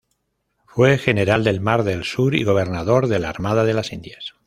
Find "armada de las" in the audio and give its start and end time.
3.29-3.93